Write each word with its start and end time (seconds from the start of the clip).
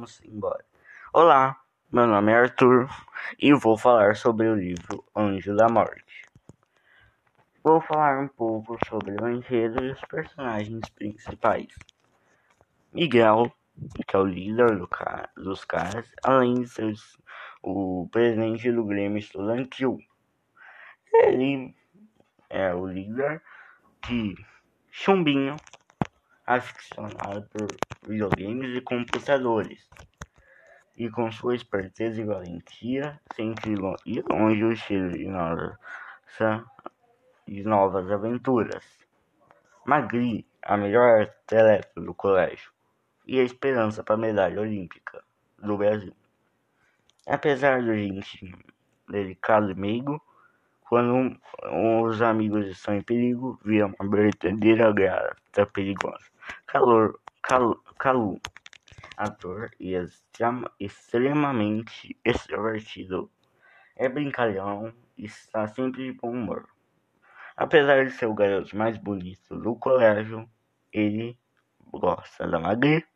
vamos 0.00 0.22
embora. 0.24 0.64
Olá, 1.12 1.60
meu 1.92 2.06
nome 2.06 2.32
é 2.32 2.36
Arthur 2.36 2.88
e 3.38 3.52
vou 3.52 3.76
falar 3.76 4.16
sobre 4.16 4.48
o 4.48 4.54
livro 4.54 5.04
Anjo 5.14 5.54
da 5.54 5.68
Morte. 5.68 6.24
Vou 7.62 7.82
falar 7.82 8.18
um 8.18 8.28
pouco 8.28 8.78
sobre 8.88 9.14
o 9.22 9.28
enredo 9.28 9.84
e 9.84 9.90
os 9.90 10.00
personagens 10.00 10.88
principais. 10.88 11.68
Miguel, 12.94 13.52
que 14.08 14.16
é 14.16 14.18
o 14.18 14.24
líder 14.24 14.78
do 14.78 14.88
dos 15.36 15.66
caras, 15.66 16.10
além 16.22 16.62
de 16.62 16.68
ser 16.68 16.94
o 17.62 18.08
presidente 18.10 18.72
do 18.72 18.86
Grêmio 18.86 19.18
Estudantil. 19.18 19.98
Ele 21.12 21.76
é 22.48 22.74
o 22.74 22.86
líder 22.86 23.42
de 24.08 24.34
Chumbinho, 24.90 25.56
aficionado 26.50 27.48
por 27.50 27.68
videogames 28.08 28.76
e 28.76 28.80
computadores. 28.80 29.88
E 30.96 31.08
com 31.08 31.30
sua 31.30 31.54
esperteza 31.54 32.20
e 32.20 32.24
valentia, 32.24 33.20
sempre 33.34 33.74
ir 34.04 34.24
longe 34.28 34.64
o 34.64 34.72
estilo 34.72 35.12
de 35.12 35.26
nossa 35.28 35.78
e 37.46 37.62
novas 37.62 38.10
aventuras. 38.10 38.84
Magri, 39.84 40.44
a 40.62 40.76
melhor 40.76 41.22
atleta 41.22 42.00
do 42.00 42.12
colégio, 42.12 42.72
e 43.26 43.38
a 43.38 43.44
esperança 43.44 44.02
para 44.02 44.16
a 44.16 44.18
medalha 44.18 44.60
olímpica 44.60 45.22
do 45.56 45.78
Brasil. 45.78 46.14
Apesar 47.26 47.80
do 47.80 47.94
gente 47.94 48.52
delicado 49.08 49.70
e 49.70 49.74
meigo, 49.74 50.20
quando 50.90 51.38
os 52.04 52.20
amigos 52.20 52.66
estão 52.66 52.96
em 52.96 53.00
perigo, 53.00 53.60
vira 53.64 53.86
uma 53.86 54.10
verdadeira 54.10 54.92
gata 54.92 55.64
perigosa. 55.66 56.26
Calor, 56.66 57.20
Calu, 57.40 57.80
Calu 57.96 58.40
ator 59.16 59.70
e 59.78 59.94
extremamente 60.80 62.18
extrovertido. 62.24 63.30
É 63.94 64.08
brincalhão 64.08 64.92
e 65.16 65.26
está 65.26 65.68
sempre 65.68 66.10
de 66.10 66.18
bom 66.18 66.32
humor. 66.32 66.68
Apesar 67.56 68.04
de 68.04 68.10
ser 68.10 68.26
o 68.26 68.34
garoto 68.34 68.76
mais 68.76 68.98
bonito 68.98 69.56
do 69.56 69.76
colégio, 69.76 70.50
ele 70.92 71.38
gosta 71.92 72.48
da 72.48 72.58
Magri. 72.58 73.06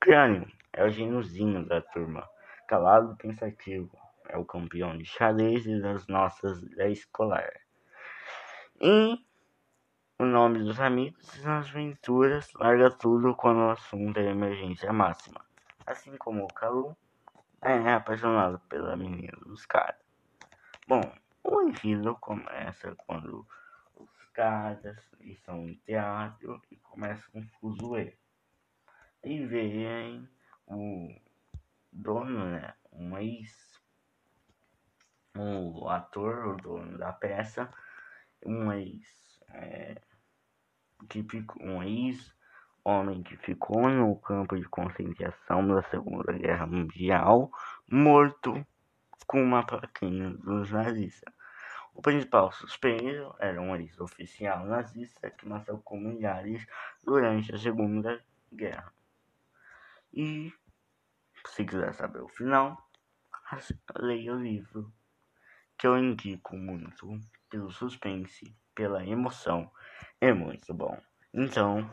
Crânio 0.00 0.50
é 0.72 0.84
o 0.84 0.90
gêniozinho 0.90 1.64
da 1.64 1.80
turma, 1.80 2.28
calado 2.66 3.12
e 3.12 3.16
pensativo 3.16 4.05
é 4.28 4.36
o 4.36 4.44
campeão 4.44 4.96
de 4.96 5.04
xadrez 5.04 5.64
das 5.80 6.06
nossas 6.06 6.62
da 6.70 6.88
escolar. 6.88 7.52
E 8.80 9.18
o 10.18 10.24
nome 10.24 10.60
dos 10.60 10.80
amigos 10.80 11.42
nas 11.42 11.68
aventuras 11.68 12.52
larga 12.54 12.90
tudo 12.90 13.34
quando 13.34 13.58
o 13.58 13.70
assunto 13.70 14.18
é 14.18 14.30
emergência 14.30 14.92
máxima. 14.92 15.44
Assim 15.86 16.16
como 16.16 16.44
o 16.44 16.54
Calu 16.54 16.96
é 17.62 17.92
apaixonado 17.92 18.58
pela 18.68 18.96
menina 18.96 19.36
dos 19.44 19.66
caras. 19.66 20.00
Bom, 20.86 21.02
o 21.42 21.62
enredo 21.62 22.14
começa 22.16 22.94
quando 23.06 23.46
os 23.96 24.24
caras 24.32 24.96
estão 25.20 25.62
no 25.62 25.74
teatro 25.76 26.60
e 26.70 26.76
começa 26.76 27.30
com 27.30 27.40
um 27.40 27.48
fuzuê. 27.60 28.16
E 29.24 29.44
vem 29.44 30.28
o 30.66 31.14
dono, 31.92 32.46
né? 32.46 32.74
Um 32.92 33.18
ex 33.18 33.75
o 35.38 35.88
ator, 35.88 36.46
o 36.46 36.56
dono 36.56 36.98
da 36.98 37.12
peça, 37.12 37.70
um 38.44 38.72
ex 38.72 39.40
é, 39.50 40.00
que 41.08 41.22
ficou, 41.22 41.62
um 41.62 41.82
ex 41.82 42.34
homem 42.84 43.22
que 43.22 43.36
ficou 43.36 43.88
no 43.88 44.16
campo 44.20 44.56
de 44.56 44.68
concentração 44.68 45.66
da 45.66 45.82
Segunda 45.90 46.32
Guerra 46.32 46.66
Mundial, 46.66 47.50
morto 47.90 48.64
com 49.26 49.42
uma 49.42 49.66
plaquinha 49.66 50.30
dos 50.30 50.70
nazistas. 50.70 51.34
O 51.92 52.02
principal 52.02 52.52
suspeito 52.52 53.34
era 53.40 53.60
um 53.60 53.74
ex-oficial 53.74 54.66
nazista 54.66 55.30
que 55.30 55.48
matou 55.48 55.82
milhares 55.92 56.64
durante 57.02 57.54
a 57.54 57.58
Segunda 57.58 58.22
Guerra. 58.52 58.92
E, 60.12 60.52
se 61.46 61.64
quiser 61.64 61.92
saber 61.94 62.20
o 62.20 62.28
final, 62.28 62.76
leia 63.96 64.34
o 64.34 64.40
livro 64.40 64.92
que 65.78 65.86
eu 65.86 65.98
indico 65.98 66.56
muito 66.56 67.18
pelo 67.50 67.70
suspense, 67.70 68.54
pela 68.74 69.06
emoção. 69.06 69.70
É 70.20 70.32
muito 70.32 70.72
bom. 70.72 70.96
Então, 71.32 71.88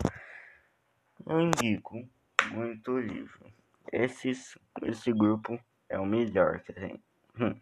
eu 1.28 1.42
indico 1.42 2.08
muito 2.52 2.92
o 2.92 3.00
livro. 3.00 3.52
Esses, 3.92 4.58
esse 4.84 5.12
grupo 5.12 5.60
é 5.90 6.00
o 6.00 6.06
melhor 6.06 6.62
que 6.62 6.74
tem. 6.74 7.04
Hum. 7.40 7.60